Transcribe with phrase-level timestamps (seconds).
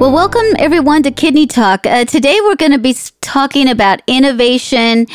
[0.00, 1.86] Well, welcome everyone to Kidney Talk.
[1.86, 5.06] Uh, today we're going to be talking about innovation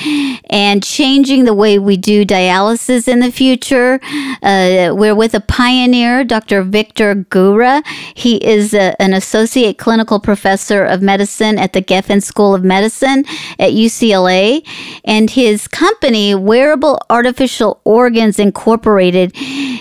[0.49, 3.99] and changing the way we do dialysis in the future.
[4.41, 6.63] Uh, we're with a pioneer, Dr.
[6.63, 7.85] Victor Gura.
[8.15, 13.25] He is a, an associate clinical professor of medicine at the Geffen School of Medicine
[13.59, 14.65] at UCLA.
[15.03, 19.35] And his company, Wearable Artificial Organs Incorporated,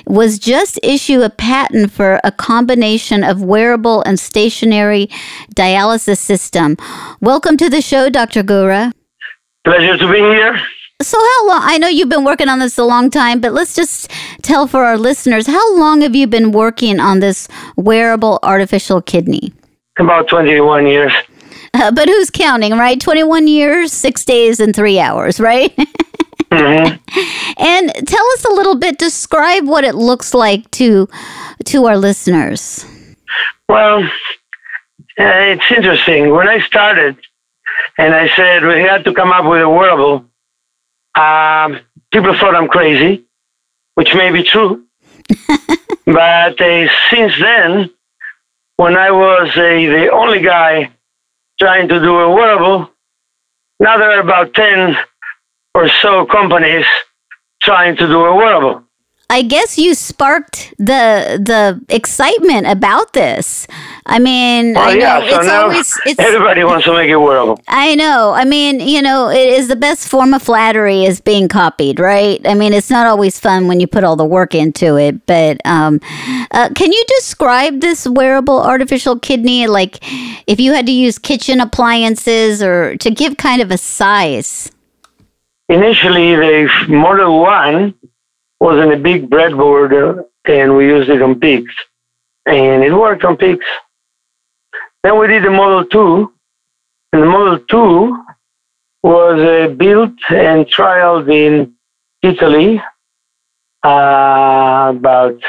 [0.07, 4.88] was just issued a patent for a combination of wearable and stationary
[5.55, 6.77] dialysis system.
[7.21, 8.43] Welcome to the show, Dr.
[8.43, 8.93] Gura.
[9.65, 10.61] Pleasure to be here.
[11.01, 11.61] So, how long?
[11.63, 14.11] I know you've been working on this a long time, but let's just
[14.43, 19.53] tell for our listeners how long have you been working on this wearable artificial kidney?
[19.99, 21.13] About 21 years.
[21.75, 23.01] Uh, but who's counting, right?
[23.01, 25.77] 21 years, six days, and three hours, right?
[26.51, 27.63] Mm-hmm.
[27.63, 31.07] and tell us a little bit, describe what it looks like to
[31.67, 32.87] to our listeners.
[33.69, 34.09] Well,
[35.19, 36.31] it's interesting.
[36.31, 37.17] When I started,
[37.99, 40.25] and I said we had to come up with a wearable,
[41.17, 41.81] um,
[42.13, 43.25] people thought I'm crazy,
[43.95, 44.85] which may be true.
[46.07, 47.91] but uh, since then,
[48.77, 50.93] when I was uh, the only guy
[51.59, 52.91] trying to do a wearable,
[53.81, 54.97] now there are about 10
[55.75, 56.87] or so companies
[57.63, 58.85] trying to do a wearable.
[59.31, 63.67] I guess you sparked the the excitement about this.
[64.09, 67.17] I mean, Well, I know yeah, so it's always it's everybody wants to make it
[67.17, 67.61] wearable.
[67.69, 68.33] I know.
[68.33, 72.41] I mean, you know, it is the best form of flattery is being copied, right?
[72.47, 75.61] I mean, it's not always fun when you put all the work into it, but
[75.67, 76.01] um,
[76.51, 79.67] uh, can you describe this wearable artificial kidney?
[79.67, 79.99] Like,
[80.47, 84.73] if you had to use kitchen appliances or to give kind of a size.
[85.69, 87.95] Initially, the Model 1
[88.61, 91.75] was in a big breadboard uh, and we used it on pigs.
[92.47, 93.67] And it worked on pigs.
[95.03, 96.33] Then we did the Model 2.
[97.13, 98.25] And the Model 2
[99.03, 101.75] was uh, built and trialed in
[102.23, 102.83] Italy
[103.85, 105.41] uh, about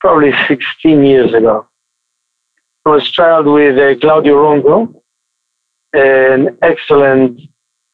[0.00, 1.68] probably 16 years ago.
[2.84, 5.00] It was trialed with uh, Claudio Ronco,
[5.92, 7.40] an excellent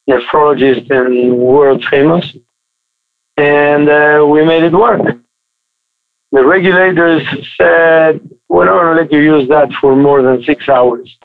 [0.09, 2.35] nephrologist and world famous.
[3.37, 5.19] And uh, we made it work.
[6.33, 10.69] The regulators said, we're not going to let you use that for more than six
[10.69, 11.17] hours.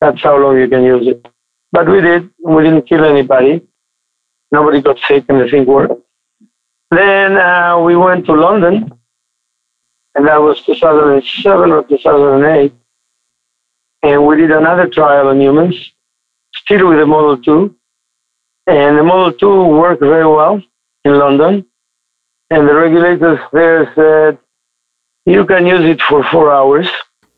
[0.00, 1.26] That's how long you can use it.
[1.72, 2.30] But we did.
[2.42, 3.62] We didn't kill anybody.
[4.50, 6.02] Nobody got sick and the thing worked.
[6.90, 8.92] Then uh, we went to London,
[10.16, 12.72] and that was 2007 or 2008.
[14.02, 15.76] And we did another trial on humans,
[16.56, 17.76] still with the Model 2.
[18.66, 20.60] And the Model 2 worked very well
[21.04, 21.66] in London.
[22.50, 24.38] And the regulators there said,
[25.26, 26.88] you can use it for four hours.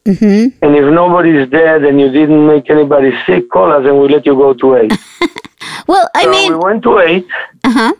[0.06, 0.65] Mm-hmm.
[0.65, 4.27] And if nobody's dead and you didn't make anybody sick, call us and we'll let
[4.27, 4.93] you go to eight.
[5.87, 7.27] Well, I so mean, we went to eight,
[7.65, 7.95] uh huh.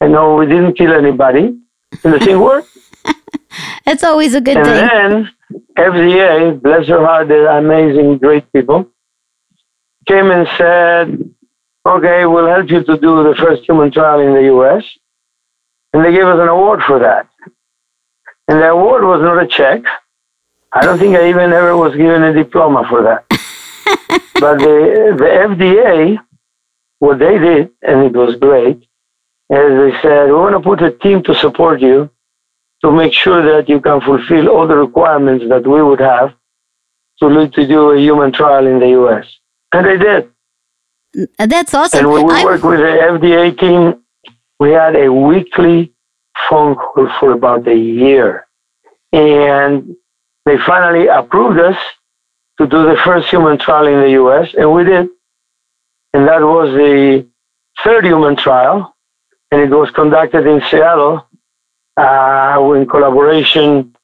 [0.00, 1.58] and no, we didn't kill anybody.
[2.04, 2.68] And the thing worked.
[3.84, 4.88] That's always a good and thing.
[4.92, 5.32] And then
[5.76, 8.88] FDA, bless their heart, they're amazing, great people,
[10.06, 11.34] came and said,
[11.86, 14.84] okay, we'll help you to do the first human trial in the US.
[15.92, 17.28] And they gave us an award for that.
[18.48, 19.82] And the award was not a check.
[20.72, 23.24] I don't think I even ever was given a diploma for that.
[24.34, 26.18] but the, the FDA,
[27.00, 28.82] what they did, and it was great, is
[29.50, 32.08] they said, we want to put a team to support you
[32.82, 36.32] to make sure that you can fulfill all the requirements that we would have
[37.20, 39.26] to, to do a human trial in the US.
[39.72, 40.30] And they did.
[41.38, 42.00] That's awesome.
[42.00, 42.68] And when we I'm- with the
[43.18, 44.02] FDA team,
[44.60, 45.92] we had a weekly
[46.48, 48.46] phone call for about a year.
[49.12, 49.96] And
[50.44, 51.78] they finally approved us
[52.58, 55.08] to do the first human trial in the US, and we did.
[56.12, 57.26] And that was the
[57.82, 58.94] third human trial,
[59.50, 61.26] and it was conducted in Seattle
[61.96, 63.96] uh, in collaboration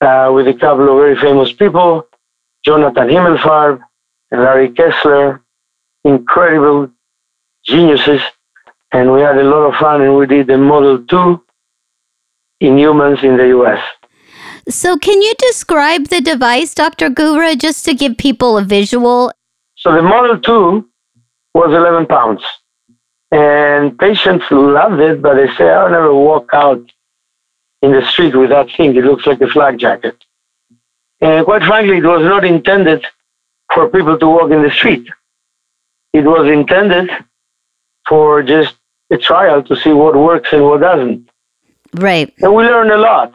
[0.00, 2.08] uh, with a couple of very famous people,
[2.64, 3.80] Jonathan Himmelfarb
[4.30, 5.42] and Larry Kessler,
[6.04, 6.90] incredible
[7.64, 8.22] geniuses,
[8.92, 11.42] and we had a lot of fun, and we did the Model 2
[12.60, 13.82] in humans in the US.
[14.68, 17.08] so, can you describe the device, Dr.
[17.10, 19.32] Gura, just to give people a visual?
[19.76, 20.88] So the Model 2
[21.54, 22.42] was 11 pounds.
[23.32, 26.82] And patients loved it, but they say, I'll never walk out
[27.80, 28.96] in the street with that thing.
[28.96, 30.16] It looks like a flag jacket.
[31.20, 33.04] And quite frankly, it was not intended
[33.72, 35.06] for people to walk in the street.
[36.12, 37.08] It was intended
[38.08, 38.74] for just
[39.10, 41.28] a trial to see what works and what doesn't.
[41.94, 42.32] Right.
[42.38, 43.32] And we learned a lot.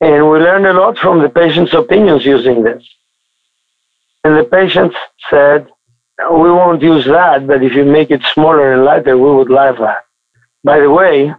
[0.00, 2.84] And we learned a lot from the patient's opinions using this.
[4.24, 4.96] And the patients
[5.30, 5.68] said,
[6.30, 9.78] we won't use that, but if you make it smaller and lighter, we would like
[9.78, 10.04] that.
[10.64, 11.32] By the way,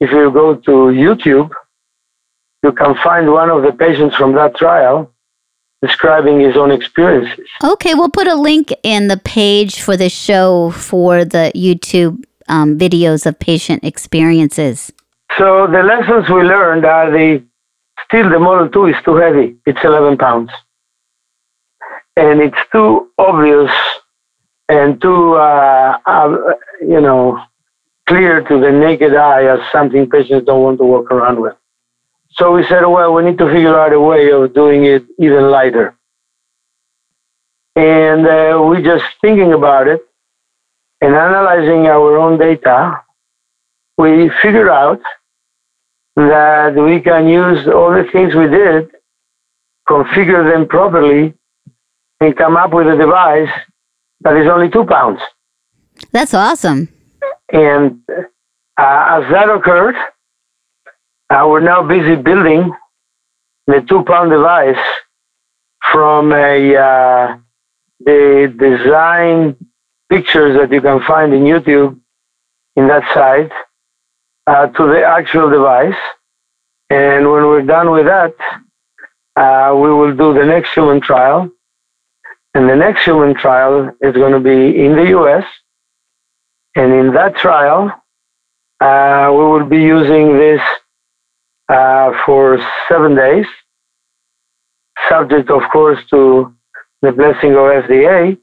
[0.00, 1.50] if you go to YouTube,
[2.62, 5.12] you can find one of the patients from that trial
[5.80, 7.46] describing his own experiences.
[7.62, 12.78] Okay, we'll put a link in the page for the show for the YouTube um,
[12.78, 14.92] videos of patient experiences.
[15.38, 17.42] So the lessons we learned are the
[18.04, 19.56] still the Model 2 is too heavy.
[19.64, 20.50] It's 11 pounds.
[22.14, 23.70] And it's too obvious
[24.68, 26.36] and too, uh, uh,
[26.82, 27.42] you know,
[28.06, 31.54] clear to the naked eye as something patients don't want to walk around with.
[32.32, 35.50] So we said, well, we need to figure out a way of doing it even
[35.50, 35.96] lighter.
[37.76, 40.02] And uh, we just thinking about it
[41.02, 43.02] and analyzing our own data,
[43.98, 45.00] we figured out
[46.14, 48.88] that we can use all the things we did,
[49.88, 51.34] configure them properly,
[52.20, 53.50] and come up with a device
[54.20, 55.20] that is only two pounds.
[56.12, 56.88] That's awesome.
[57.52, 58.22] And uh,
[58.78, 59.96] as that occurred,
[61.30, 62.72] uh, we're now busy building
[63.66, 64.84] the two pound device
[65.90, 67.36] from a uh,
[67.98, 69.56] the design
[70.12, 71.98] pictures that you can find in YouTube
[72.76, 73.52] in that site
[74.46, 76.00] uh, to the actual device.
[76.90, 78.34] And when we're done with that,
[79.36, 81.50] uh, we will do the next human trial.
[82.54, 85.46] And the next human trial is going to be in the US.
[86.76, 87.90] And in that trial,
[88.80, 90.60] uh, we will be using this
[91.70, 93.46] uh, for seven days,
[95.08, 96.54] subject, of course, to
[97.00, 98.36] the blessing of FDA.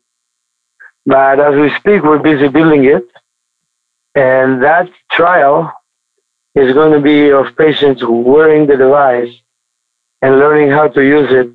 [1.09, 3.05] But as we speak, we're busy building it.
[4.13, 5.73] And that trial
[6.53, 9.33] is going to be of patients wearing the device
[10.21, 11.49] and learning how to use it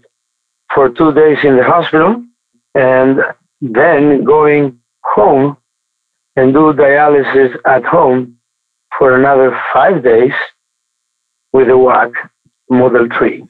[0.75, 2.25] for two days in the hospital
[2.75, 3.21] and
[3.61, 5.57] then going home
[6.35, 8.37] and do dialysis at home
[8.99, 10.33] for another five days
[11.53, 12.13] with a WAK
[12.71, 13.45] Model 3.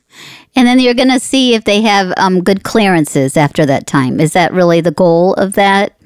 [0.57, 4.21] And then you're going to see if they have um, good clearances after that time.
[4.21, 5.97] Is that really the goal of that?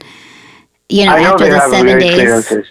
[0.89, 2.15] You know, I know after they the have seven days.
[2.15, 2.67] clearances.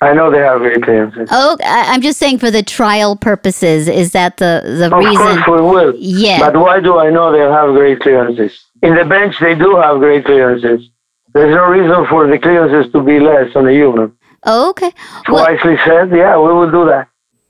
[0.00, 1.28] I know they have great clearances.
[1.32, 3.88] Oh, I- I'm just saying for the trial purposes.
[3.88, 5.16] Is that the the Of reason?
[5.42, 5.94] course we will.
[5.96, 6.40] Yeah.
[6.40, 8.52] But why do I know they have great clearances?
[8.82, 10.90] In the bench, they do have great clearances.
[11.32, 14.12] There's no reason for the clearances to be less on a human.
[14.44, 14.92] Oh, okay.
[15.28, 17.08] Well, Wisely said, yeah, we will do that.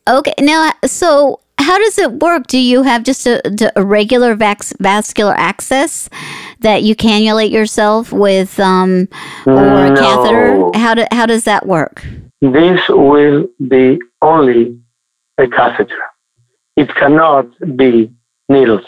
[0.09, 0.35] Okay.
[0.41, 2.47] Now, so how does it work?
[2.47, 3.41] Do you have just a,
[3.77, 6.09] a regular vax, vascular access
[6.61, 9.09] that you cannulate yourself with, um,
[9.47, 9.97] or a No.
[9.97, 10.79] catheter?
[10.79, 12.05] How do, how does that work?
[12.41, 14.79] This will be only
[15.39, 16.03] a catheter.
[16.77, 17.47] It cannot
[17.77, 18.11] be
[18.49, 18.87] needles.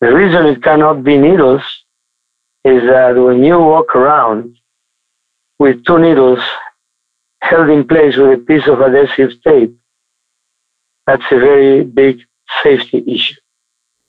[0.00, 1.62] The reason it cannot be needles
[2.64, 4.56] is that when you walk around
[5.58, 6.40] with two needles
[7.42, 9.74] held in place with a piece of adhesive tape,
[11.06, 12.20] that's a very big
[12.62, 13.34] safety issue.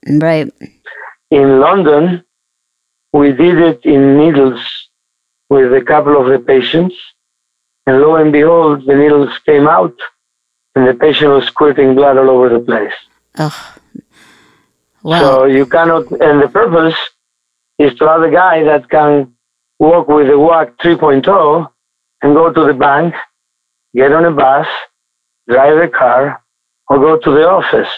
[0.08, 0.52] Right.
[1.30, 2.24] In London,
[3.12, 4.60] we did it in needles
[5.50, 6.94] with a couple of the patients,
[7.86, 9.94] and lo and behold, the needles came out,
[10.74, 12.92] and the patient was squirting blood all over the place.
[13.36, 13.52] Ugh.
[15.02, 15.20] Wow.
[15.20, 16.96] So you cannot, and the purpose
[17.78, 19.34] is to have a guy that can
[19.78, 21.68] walk with a WAK 3.0
[22.22, 23.14] and go to the bank,
[23.94, 24.66] get on a bus,
[25.48, 26.42] drive a car,
[26.88, 27.88] or go to the office.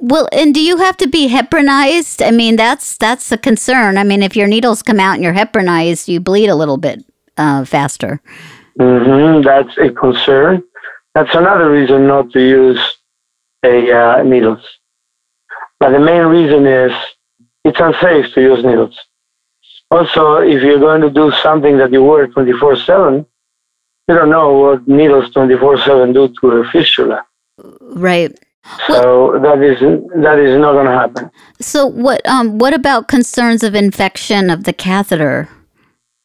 [0.00, 2.24] Well, and do you have to be heparinized?
[2.24, 3.98] I mean, that's that's a concern.
[3.98, 7.04] I mean, if your needles come out and you're heparinized, you bleed a little bit
[7.36, 8.20] uh, faster.
[8.78, 10.62] hmm That's a concern.
[11.14, 12.80] That's another reason not to use
[13.64, 14.64] a uh, needles.
[15.80, 16.92] But the main reason is
[17.64, 18.96] it's unsafe to use needles.
[19.90, 23.26] Also, if you're going to do something that you wear 24/7,
[24.06, 27.24] you don't know what needles 24/7 do to a fistula.
[27.80, 28.38] Right.
[28.86, 31.30] So that is that is not going to happen.
[31.60, 35.48] So what um what about concerns of infection of the catheter?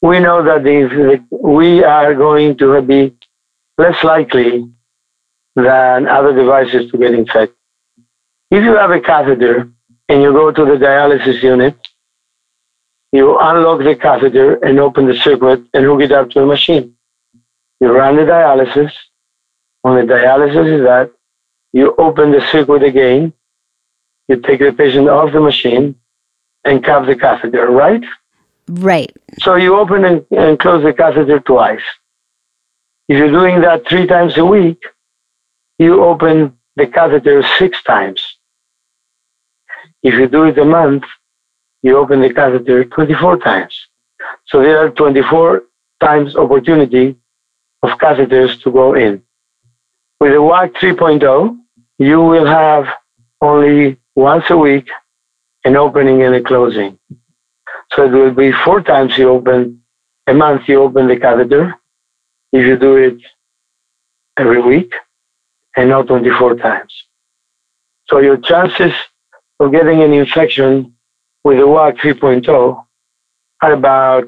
[0.04, 3.16] we know that if the, we are going to be
[3.78, 4.70] less likely
[5.56, 7.56] than other devices to get infected.
[8.50, 9.70] If you have a catheter
[10.10, 11.74] and you go to the dialysis unit,
[13.12, 16.94] you unlock the catheter and open the circuit and hook it up to a machine.
[17.80, 18.92] You run the dialysis.
[19.80, 21.10] When the dialysis is done,
[21.74, 23.32] you open the circuit again,
[24.28, 25.96] you take the patient off the machine,
[26.64, 28.04] and cap the catheter, right?
[28.68, 29.12] Right.
[29.40, 31.82] So you open and, and close the catheter twice.
[33.08, 34.82] If you're doing that three times a week,
[35.80, 38.22] you open the catheter six times.
[40.04, 41.02] If you do it a month,
[41.82, 43.74] you open the catheter 24 times.
[44.46, 45.64] So there are 24
[46.00, 47.16] times opportunity
[47.82, 49.22] of catheters to go in.
[50.20, 51.58] With the WAK 3.0,
[51.98, 52.86] you will have
[53.40, 54.88] only once a week
[55.64, 56.98] an opening and a closing.
[57.92, 59.82] So it will be four times you open
[60.26, 61.74] a month you open the catheter
[62.52, 63.18] if you do it
[64.38, 64.92] every week
[65.76, 66.92] and not 24 times.
[68.08, 68.92] So your chances
[69.60, 70.94] of getting an infection
[71.42, 72.84] with the WAK 3.0
[73.62, 74.24] are about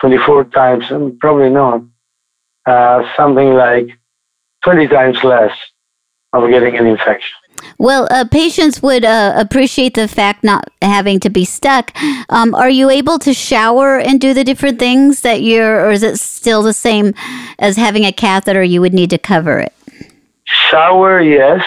[0.00, 0.86] 24 times,
[1.20, 1.82] probably not,
[2.66, 3.88] uh, something like
[4.64, 5.52] 20 times less
[6.32, 7.36] of getting an infection.
[7.78, 11.92] Well, uh, patients would uh, appreciate the fact not having to be stuck.
[12.28, 16.02] Um, are you able to shower and do the different things that you're, or is
[16.02, 17.14] it still the same
[17.58, 18.62] as having a catheter?
[18.62, 19.74] You would need to cover it.
[20.44, 21.64] Shower, yes.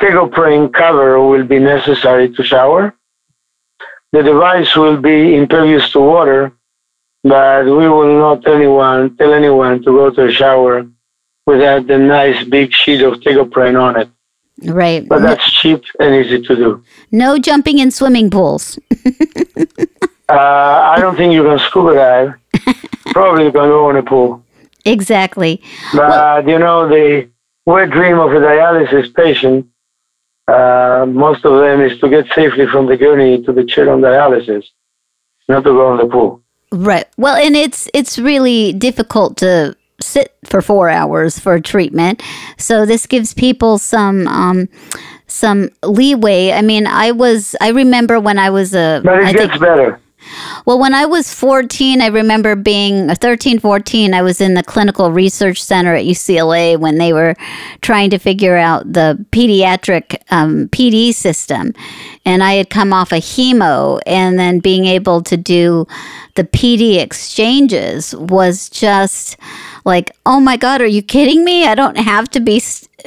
[0.00, 2.94] Tegoprene cover will be necessary to shower.
[4.12, 6.52] The device will be impervious to water,
[7.22, 10.86] but we will not anyone tell anyone to go to a shower
[11.50, 14.08] without the nice big sheet of tegoprene on it.
[14.62, 15.08] Right.
[15.08, 16.84] But that's cheap and easy to do.
[17.10, 18.78] No jumping in swimming pools.
[20.28, 20.32] uh,
[20.94, 22.30] I don't think you can scuba dive.
[23.06, 24.44] Probably you can go in a pool.
[24.84, 25.62] Exactly.
[25.92, 27.28] But well, you know, the
[27.66, 29.66] wet dream of a dialysis patient,
[30.46, 34.00] uh, most of them is to get safely from the gurney to the chair on
[34.00, 34.64] dialysis,
[35.48, 36.42] not to go in the pool.
[36.72, 37.06] Right.
[37.16, 42.22] Well, and it's it's really difficult to sit for four hours for treatment.
[42.56, 44.68] So this gives people some um,
[45.26, 46.52] some leeway.
[46.52, 49.00] I mean, I was I remember when I was a.
[49.04, 50.00] But it I gets think, better.
[50.66, 55.10] Well, when I was 14, I remember being 13, 14, I was in the clinical
[55.10, 57.34] research center at UCLA when they were
[57.80, 61.72] trying to figure out the pediatric um, PD system.
[62.24, 65.86] And I had come off a hemo, and then being able to do
[66.34, 69.36] the PD exchanges was just
[69.84, 71.66] like, oh my God, are you kidding me?
[71.66, 72.62] I don't have to be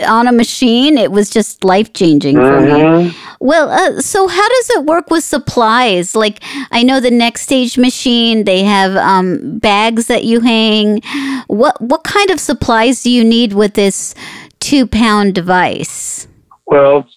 [0.05, 0.97] on a machine.
[0.97, 3.07] It was just life changing for mm-hmm.
[3.07, 3.15] me.
[3.39, 6.15] Well, uh, so how does it work with supplies?
[6.15, 6.39] Like,
[6.71, 11.01] I know the next stage machine, they have um, bags that you hang.
[11.47, 14.15] What, what kind of supplies do you need with this
[14.59, 16.27] two pound device?
[16.65, 17.07] Well,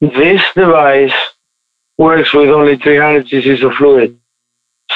[0.00, 1.14] this device
[1.98, 4.18] works with only 300 cc's of fluid.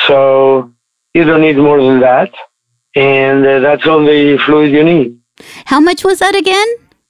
[0.07, 0.73] So
[1.15, 2.33] you don't need more than that
[2.95, 5.19] and uh, that's all the fluid you need.
[5.67, 6.67] How much was that again?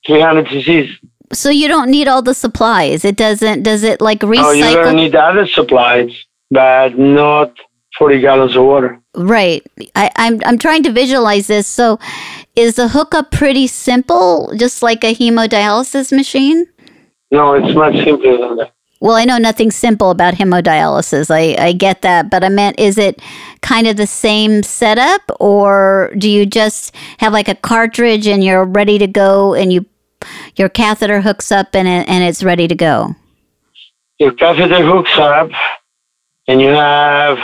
[0.07, 0.97] 300 cc's.
[1.33, 3.05] So you don't need all the supplies.
[3.05, 3.63] It doesn't.
[3.63, 4.45] Does it like recycle?
[4.45, 6.11] Oh, you're gonna need other supplies,
[6.51, 7.55] but not
[7.99, 9.01] 40 gallons of water.
[9.15, 9.65] Right.
[9.95, 11.69] I, I'm I'm trying to visualize this.
[11.69, 11.99] So,
[12.57, 16.67] is the hookup pretty simple, just like a hemodialysis machine?
[17.31, 18.73] No, it's much simpler than that.
[19.01, 21.31] Well, I know nothing simple about hemodialysis.
[21.31, 22.29] I, I get that.
[22.31, 23.21] But I meant, is it
[23.63, 28.65] kind of the same setup or do you just have like a cartridge and you're
[28.65, 29.87] ready to go and you
[30.57, 33.17] your catheter hooks up and, it, and it's ready to go?
[34.19, 35.51] Your catheter hooks up
[36.47, 37.39] and you have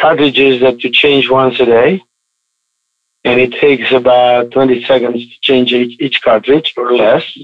[0.00, 2.02] cartridges that you change once a day.
[3.24, 7.36] And it takes about 20 seconds to change each, each cartridge or less.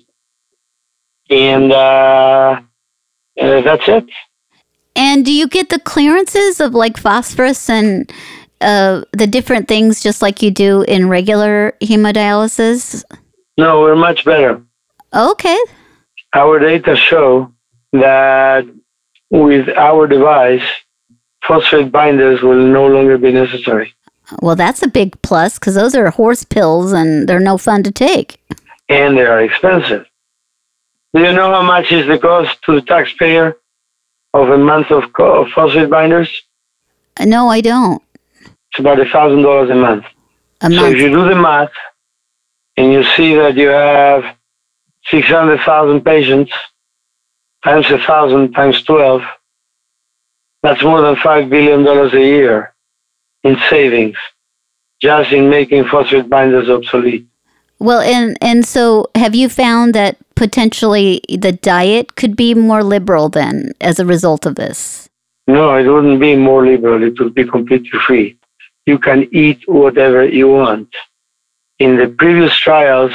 [1.29, 2.63] And, uh,
[3.41, 4.05] uh, that's it.
[4.97, 8.13] And do you get the clearances of like phosphorus and
[8.61, 13.05] uh, the different things just like you do in regular hemodialysis?
[13.59, 14.63] No, we're much better.
[15.13, 15.59] Okay.
[16.35, 17.53] Our data show
[17.93, 18.67] that
[19.31, 20.65] with our device,
[21.47, 23.93] phosphate binders will no longer be necessary.
[24.41, 27.93] Well, that's a big plus because those are horse pills and they're no fun to
[27.93, 28.41] take.
[28.89, 30.07] And they are expensive.
[31.15, 33.57] Do you know how much is the cost to the taxpayer
[34.33, 36.43] of a month of, of phosphate binders?
[37.25, 38.03] No, I don't.
[38.43, 40.05] It's about a thousand dollars a month.
[40.63, 40.95] A so month.
[40.95, 41.71] if you do the math
[42.77, 44.25] and you see that you have
[45.05, 46.53] six hundred thousand patients
[47.63, 49.23] times a thousand times twelve,
[50.65, 52.75] that's more than five billion dollars a year
[53.45, 54.17] in savings
[55.01, 57.27] just in making phosphate binders obsolete.
[57.79, 63.29] Well, and and so have you found that potentially the diet could be more liberal
[63.29, 65.09] then as a result of this?
[65.47, 67.03] No, it wouldn't be more liberal.
[67.03, 68.39] It would be completely free.
[68.87, 70.89] You can eat whatever you want.
[71.79, 73.13] In the previous trials,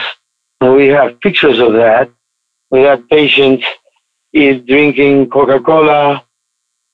[0.62, 2.10] we have pictures of that.
[2.70, 3.66] We had patients
[4.34, 6.24] eat drinking Coca-Cola,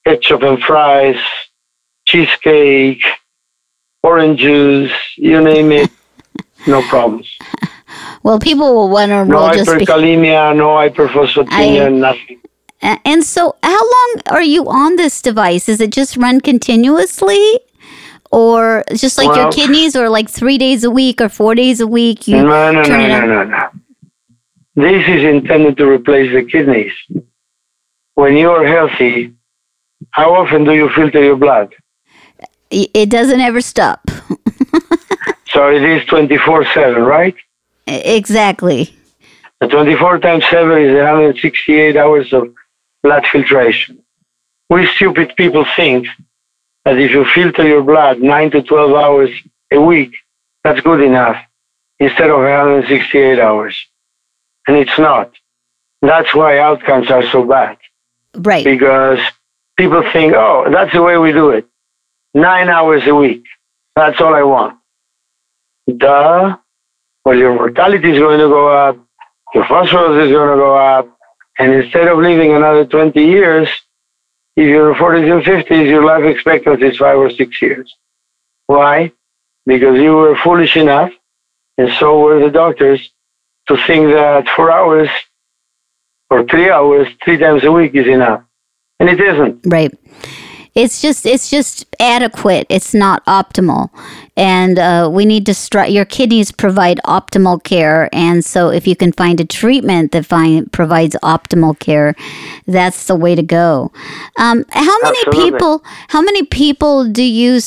[0.06, 1.20] ketchup and fries,
[2.06, 3.04] cheesecake,
[4.04, 5.90] orange juice, you name it,
[6.68, 7.28] no problems.
[8.26, 9.24] Well, people will wonder.
[9.24, 12.42] No well, just be- hyperkalemia, no hyperphosphatemia, I- nothing.
[12.82, 15.70] And so, how long are you on this device?
[15.70, 17.60] Is it just run continuously?
[18.32, 21.86] Or just like your kidneys, or like three days a week or four days a
[21.88, 22.28] week?
[22.28, 23.30] You No, no, no, it no, on?
[23.30, 23.70] no, no.
[24.76, 26.92] This is intended to replace the kidneys.
[28.16, 29.34] When you are healthy,
[30.10, 31.76] how often do you filter your blood?
[32.72, 34.02] It doesn't ever stop.
[35.56, 37.36] So it is 24 7, right?
[37.88, 38.96] Exactly.
[39.62, 42.54] The 24 times 7 is 168 hours of
[43.04, 44.00] blood filtration.
[44.70, 46.08] We stupid people think
[46.84, 49.30] that if you filter your blood 9 to 12 hours
[49.72, 50.14] a week,
[50.64, 51.38] that's good enough
[52.00, 53.78] instead of 168 hours.
[54.68, 55.32] And it's not.
[56.02, 57.78] That's why outcomes are so bad
[58.36, 58.66] Right.
[58.66, 59.20] because
[59.78, 61.68] people think, oh, that's the way we do it.
[62.34, 63.46] Nine hours a week.
[63.96, 64.78] That's all I want.
[65.98, 66.58] Duh.
[67.26, 68.98] Well, your mortality is going to go up.
[69.56, 71.10] Your phosphorus is going to go up.
[71.58, 73.68] And instead of living another 20 years,
[74.56, 77.96] if you're 40s and 50s, your life expectancy is five or six years.
[78.68, 79.12] Why?
[79.66, 81.12] Because you were foolish enough,
[81.78, 83.12] and so were the doctors,
[83.68, 85.10] to think that four hours
[86.30, 88.44] or three hours, three times a week is enough.
[89.00, 89.62] And it isn't.
[89.66, 89.94] Right.
[90.76, 92.68] It's just it's just adequate.
[92.70, 93.90] It's not optimal,
[94.36, 99.14] and uh, we need to Your kidneys provide optimal care, and so if you can
[99.14, 102.14] find a treatment that find, provides optimal care,
[102.68, 103.90] that's the way to go.
[104.38, 105.52] Um, how many Absolutely.
[105.52, 105.84] people?
[106.10, 107.62] How many people do you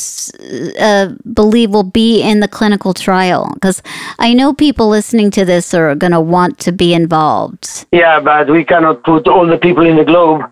[0.78, 3.50] uh, believe will be in the clinical trial?
[3.54, 3.82] Because
[4.18, 7.86] I know people listening to this are going to want to be involved.
[7.90, 10.42] Yeah, but we cannot put all the people in the globe.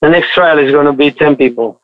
[0.00, 1.81] The next trial is going to be 10 people.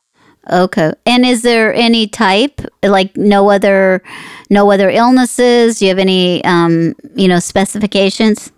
[0.51, 0.93] Okay.
[1.07, 4.03] And is there any type like no other
[4.51, 5.79] no other illnesses?
[5.79, 8.51] Do you have any um, you know, specifications?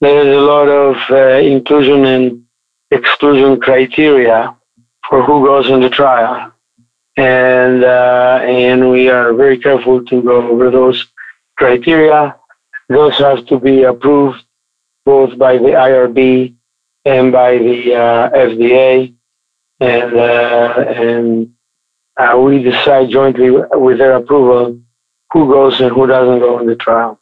[0.00, 2.44] There is a lot of uh, inclusion and
[2.90, 4.56] exclusion criteria
[5.08, 6.52] for who goes in the trial.
[7.16, 11.06] And, uh, and we are very careful to go over those
[11.56, 12.36] criteria.
[12.88, 14.44] Those have to be approved
[15.04, 16.54] both by the IRB
[17.04, 19.14] and by the uh, FDA.
[19.80, 21.52] And, uh, and
[22.16, 24.80] uh, we decide jointly with their approval
[25.32, 27.20] who goes and who doesn't go in the trial.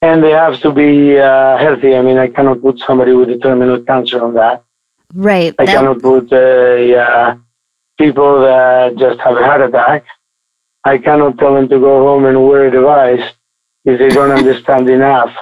[0.00, 1.94] And they have to be uh, healthy.
[1.94, 4.64] I mean, I cannot put somebody with a terminal cancer on that.
[5.12, 5.54] Right.
[5.58, 6.30] I That- cannot put
[7.98, 10.04] people that just have a heart attack.
[10.84, 13.24] I cannot tell them to go home and wear a device
[13.84, 15.34] if they don't understand enough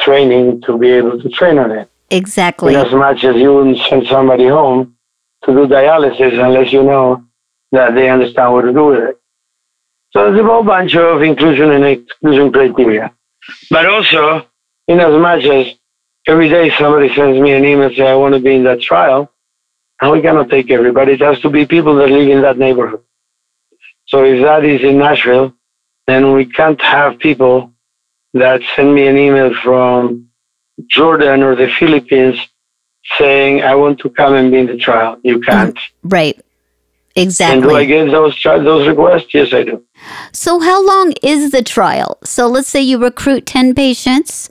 [0.00, 1.90] training to be able to train on it.
[2.10, 2.74] exactly.
[2.74, 4.95] In as much as you wouldn't send somebody home
[5.46, 7.24] to do dialysis unless you know
[7.72, 9.20] that they understand what to do with it.
[10.12, 13.12] So there's a whole bunch of inclusion and exclusion criteria.
[13.70, 14.46] But also,
[14.88, 15.74] in as much as
[16.26, 19.30] every day somebody sends me an email saying, I want to be in that trial,
[20.00, 21.12] and we cannot take everybody.
[21.12, 23.02] It has to be people that live in that neighborhood.
[24.06, 25.54] So if that is in Nashville,
[26.06, 27.72] then we can't have people
[28.34, 30.28] that send me an email from
[30.88, 32.38] Jordan or the Philippines
[33.18, 35.18] saying, I want to come and be in the trial.
[35.22, 35.78] You can't.
[36.02, 36.40] right.
[37.18, 37.54] Exactly.
[37.54, 39.32] And do I get those those requests?
[39.32, 39.82] Yes, I do.
[40.32, 42.18] So how long is the trial?
[42.24, 44.50] So let's say you recruit 10 patients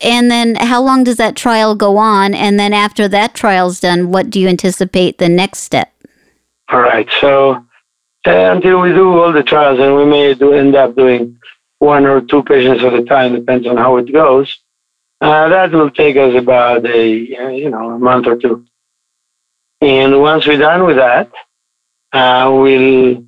[0.00, 4.10] and then how long does that trial go on and then after that trial's done,
[4.10, 5.92] what do you anticipate the next step?
[6.70, 7.08] All right.
[7.20, 7.66] So
[8.26, 11.38] uh, until we do all the trials, and we may do end up doing
[11.78, 14.58] one or two patients at a time, depends on how it goes.
[15.20, 18.64] Uh, that will take us about a you know a month or two.
[19.82, 21.30] And once we're done with that,
[22.12, 23.24] uh, we'll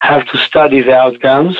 [0.00, 1.56] have to study the outcomes,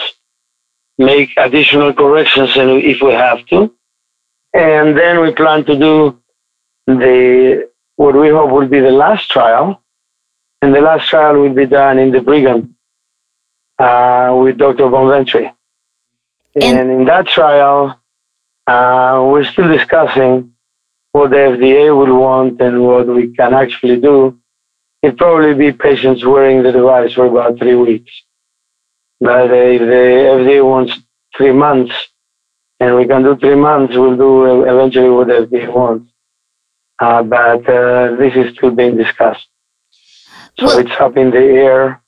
[0.98, 3.74] make additional corrections and if we have to,
[4.54, 6.20] and then we plan to do
[6.86, 9.82] the what we hope will be the last trial,
[10.62, 12.74] and the last trial will be done in the Brigham
[13.78, 14.84] uh, with Dr.
[14.88, 15.52] Bonventre.
[16.54, 17.98] And- And in that trial,
[18.66, 20.52] uh, we're still discussing
[21.12, 24.38] what the FDA will want and what we can actually do.
[25.02, 28.10] It'd probably be patients wearing the device for about three weeks.
[29.20, 30.04] But if the
[30.36, 30.98] FDA wants
[31.36, 31.94] three months,
[32.80, 36.10] and we can do three months, we'll do eventually what the FDA wants.
[37.00, 39.46] Uh, but uh, this is still being discussed.
[40.58, 42.02] So Well- it's up in the air,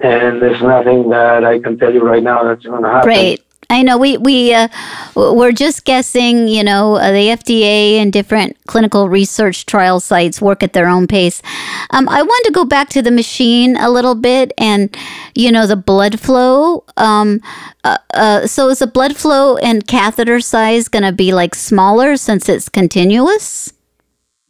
[0.00, 3.08] and there's nothing that I can tell you right now that's going to happen.
[3.08, 3.40] Right.
[3.70, 4.68] I know we we uh,
[5.14, 6.48] we're just guessing.
[6.48, 11.06] You know, uh, the FDA and different clinical research trial sites work at their own
[11.06, 11.42] pace.
[11.90, 14.96] Um, I want to go back to the machine a little bit, and
[15.34, 16.84] you know, the blood flow.
[16.96, 17.40] Um,
[17.84, 22.16] uh, uh so is the blood flow and catheter size going to be like smaller
[22.16, 23.74] since it's continuous?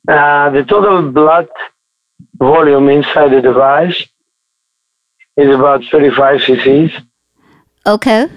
[0.07, 1.49] Uh, the total blood
[2.37, 4.07] volume inside the device
[5.37, 7.03] is about 35 cc's.
[7.85, 8.29] Okay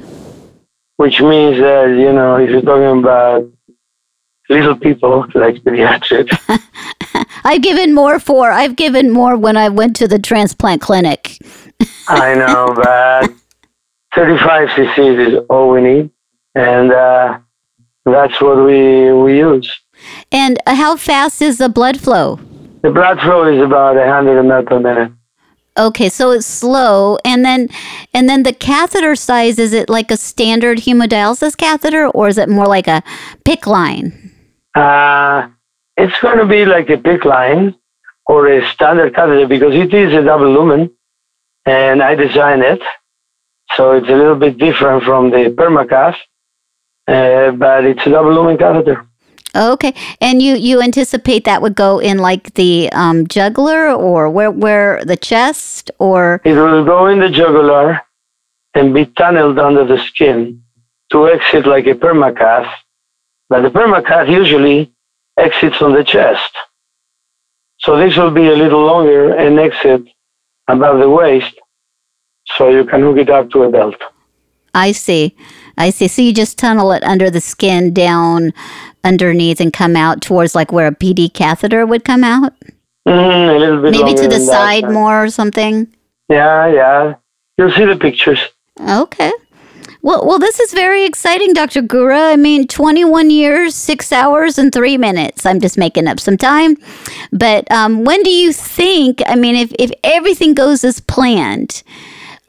[1.02, 3.50] which means that, you know, if you're talking about
[4.52, 6.32] little people like pediatrics.
[7.44, 11.40] I've given more for, I've given more when I went to the transplant clinic.
[12.08, 13.34] I know, but
[14.14, 16.12] 35 cc's is all we need.
[16.54, 17.40] And uh,
[18.06, 19.68] that's what we, we use.
[20.32, 22.40] And how fast is the blood flow?
[22.84, 25.12] The blood flow is about 100 ml per minute.
[25.78, 27.70] Okay, so it's slow, and then
[28.14, 32.50] and then the catheter size is it like a standard hemodialysis catheter, or is it
[32.50, 33.02] more like a
[33.46, 34.32] PICC line?
[34.76, 35.48] Uh,
[35.96, 37.76] it's going to be like a PICC line
[38.26, 40.92] or a standard catheter because it is a double lumen,
[41.66, 42.82] and I designed it,
[43.76, 46.18] so it's a little bit different from the permacath,
[47.08, 49.08] uh, but it's a double lumen catheter.
[49.56, 54.52] Okay, and you you anticipate that would go in like the um, jugular or where
[54.52, 58.02] where the chest or it will go in the jugular
[58.74, 60.64] and be tunneled under the skin
[61.12, 62.72] to exit like a permacath,
[63.50, 64.94] but the permacath usually
[65.38, 66.56] exits on the chest.
[67.80, 70.04] So this will be a little longer and exit
[70.68, 71.54] above the waist,
[72.56, 73.96] so you can hook it up to a belt.
[74.74, 75.36] I see.
[75.78, 76.08] I see.
[76.08, 78.54] So you just tunnel it under the skin down
[79.04, 82.54] underneath and come out towards like where a PD catheter would come out?
[83.08, 84.92] Mm, a little bit Maybe to the side that.
[84.92, 85.88] more or something?
[86.30, 87.16] Yeah, yeah.
[87.58, 88.40] You'll see the pictures.
[88.80, 89.32] Okay.
[90.04, 91.84] Well, well, this is very exciting, Dr.
[91.84, 92.34] Gura.
[92.34, 95.46] I mean, 21 years, six hours, and three minutes.
[95.46, 96.76] I'm just making up some time.
[97.32, 101.84] But um, when do you think, I mean, if, if everything goes as planned,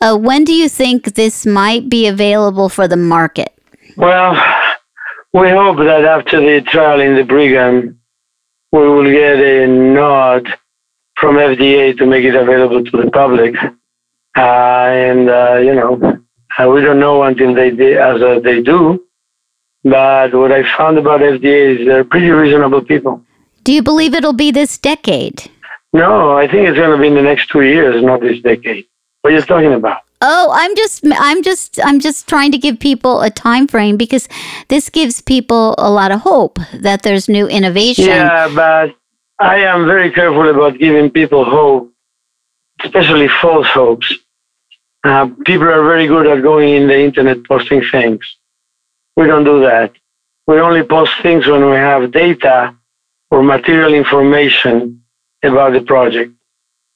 [0.02, 3.52] uh, when do you think this might be available for the market?
[3.96, 4.32] Well,
[5.32, 8.00] we hope that after the trial in the Brigham,
[8.72, 10.48] we will get a nod
[11.14, 13.54] from FDA to make it available to the public.
[14.36, 16.18] Uh, and, uh, you know,
[16.58, 19.04] uh, we don't know until they, as uh, they do.
[19.84, 23.22] But what I found about FDA is they're pretty reasonable people.
[23.62, 25.48] Do you believe it'll be this decade?
[25.92, 28.86] No, I think it's going to be in the next two years, not this decade.
[29.22, 30.02] What are you talking about?
[30.20, 34.28] Oh, I'm just I'm just I'm just trying to give people a time frame because
[34.68, 38.06] this gives people a lot of hope that there's new innovation.
[38.06, 38.94] Yeah, but
[39.38, 41.92] I am very careful about giving people hope,
[42.84, 44.12] especially false hopes.
[45.04, 48.24] Uh, people are very good at going in the internet posting things.
[49.16, 49.92] We don't do that.
[50.46, 52.76] We only post things when we have data
[53.30, 55.02] or material information
[55.42, 56.32] about the project.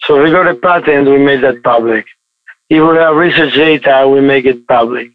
[0.03, 2.07] So we got a patent, we made that public.
[2.69, 5.13] If we have research data, we make it public.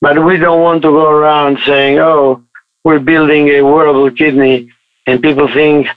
[0.00, 2.44] But we don't want to go around saying, oh,
[2.84, 4.70] we're building a wearable kidney,
[5.06, 5.88] and people think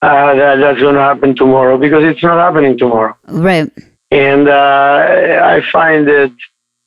[0.00, 3.16] uh, that that's going to happen tomorrow because it's not happening tomorrow.
[3.26, 3.70] Right.
[4.10, 6.32] And uh, I find it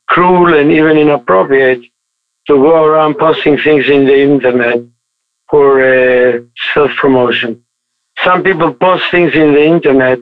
[0.07, 1.81] cruel and even inappropriate
[2.47, 4.79] to go around posting things in the internet
[5.49, 6.39] for uh,
[6.73, 7.63] self promotion.
[8.23, 10.19] Some people post things in the internet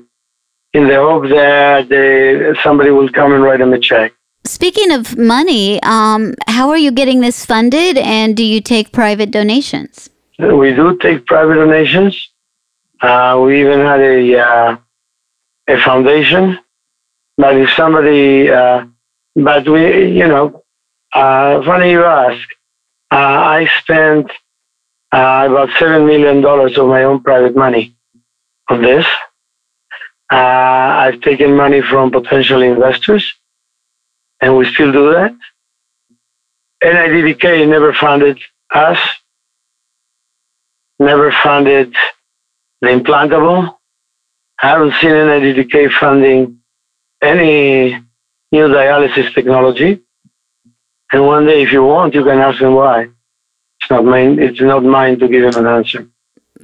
[0.73, 4.13] in the hope that somebody will come and write them a check.
[4.45, 9.31] Speaking of money, um, how are you getting this funded and do you take private
[9.31, 10.09] donations?
[10.39, 12.29] We do take private donations.
[13.01, 14.77] Uh, we even had a, uh,
[15.67, 16.59] a foundation.
[17.37, 18.85] But if somebody, uh,
[19.35, 20.63] but we, you know,
[21.13, 22.47] uh, funny you ask,
[23.11, 24.31] uh, I spent
[25.11, 27.95] uh, about $7 million of my own private money
[28.69, 29.05] on this.
[30.31, 33.33] Uh, I've taken money from potential investors,
[34.41, 35.35] and we still do that.
[36.83, 38.39] NIDDK never funded
[38.73, 38.99] us,
[40.99, 41.93] never funded
[42.81, 43.75] the implantable.
[44.61, 46.59] I haven't seen NIDDK funding
[47.21, 47.97] any
[48.51, 50.01] new dialysis technology.
[51.11, 53.03] And one day, if you want, you can ask them why.
[53.81, 54.37] It's not mine.
[54.39, 56.07] It's not mine to give them an answer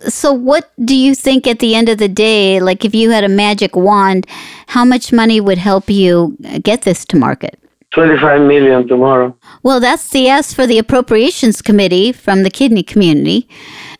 [0.08, 3.24] so what do you think at the end of the day like if you had
[3.24, 4.26] a magic wand
[4.68, 7.60] how much money would help you get this to market?
[7.94, 9.36] 25 million tomorrow.
[9.64, 13.48] Well that's the ask for the appropriations committee from the kidney community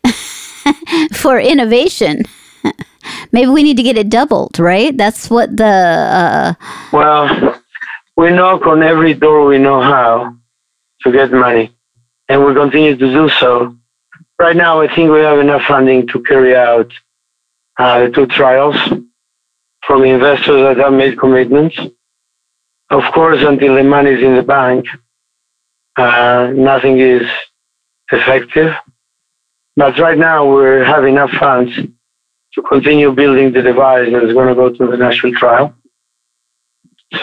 [1.12, 2.24] for innovation.
[3.32, 4.96] Maybe we need to get it doubled right?
[4.96, 6.54] That's what the uh...
[6.92, 7.62] well
[8.16, 10.34] we knock on every door we know how
[11.02, 11.70] to get money,
[12.28, 13.76] and we continue to do so.
[14.38, 16.92] Right now, I think we have enough funding to carry out
[17.78, 18.76] uh, the two trials
[19.86, 21.78] from investors that have made commitments.
[22.90, 24.86] Of course, until the money is in the bank,
[25.96, 27.22] uh, nothing is
[28.12, 28.74] effective.
[29.74, 34.48] But right now, we have enough funds to continue building the device that is going
[34.48, 35.74] to go to the national trial.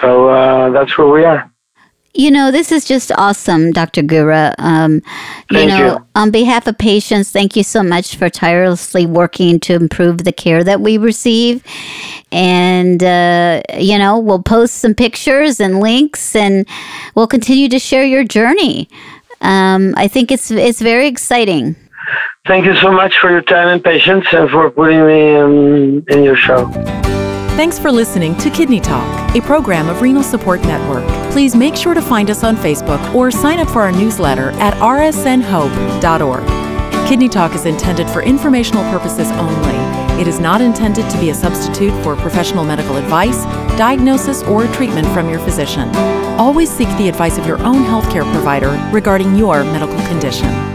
[0.02, 1.53] So uh, that's where we are.
[2.15, 4.04] You know, this is just awesome, Dr.
[4.04, 4.54] Gura.
[4.60, 5.02] Um,
[5.49, 6.06] you Thank know, you.
[6.13, 10.63] on behalf of patients, thank you so much for tirelessly working to improve the care
[10.63, 11.63] that we receive.
[12.32, 16.67] And, uh, you know, we'll post some pictures and links and
[17.15, 18.89] we'll continue to share your journey.
[19.41, 21.76] Um, I think it's, it's very exciting.
[22.45, 26.23] Thank you so much for your time and patience and for putting me in, in
[26.23, 26.71] your show.
[27.56, 31.06] Thanks for listening to Kidney Talk, a program of Renal Support Network.
[31.32, 34.74] Please make sure to find us on Facebook or sign up for our newsletter at
[34.78, 36.44] rsnhope.org.
[37.08, 40.20] Kidney Talk is intended for informational purposes only.
[40.20, 43.44] It is not intended to be a substitute for professional medical advice,
[43.78, 45.96] diagnosis, or treatment from your physician.
[46.39, 50.73] Always seek the advice of your own healthcare provider regarding your medical condition.